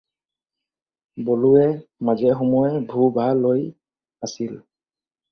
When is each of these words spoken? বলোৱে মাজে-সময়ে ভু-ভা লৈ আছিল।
বলোৱে 1.25 1.65
মাজে-সময়ে 2.07 2.71
ভু-ভা 2.93 3.27
লৈ 3.43 3.61
আছিল। 4.29 4.57